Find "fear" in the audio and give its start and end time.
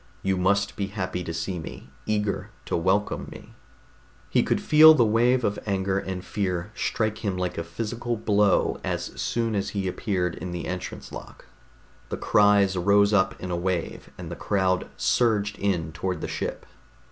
6.25-6.71